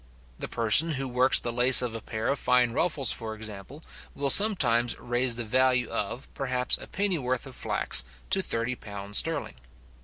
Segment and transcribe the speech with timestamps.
[0.39, 3.83] The person who works the lace of a pair of fine ruffles for example,
[4.15, 9.57] will sometimes raise the value of, perhaps, a pennyworth of flax to £30 sterling.